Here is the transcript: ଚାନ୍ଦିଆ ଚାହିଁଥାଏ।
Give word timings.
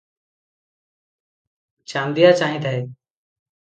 ଚାନ୍ଦିଆ 1.95 2.35
ଚାହିଁଥାଏ। 2.43 2.85